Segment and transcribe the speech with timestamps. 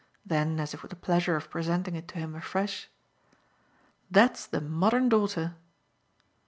[0.25, 2.89] Then as if with the pleasure of presenting it to him afresh:
[4.09, 5.53] "That's the modern daughter!"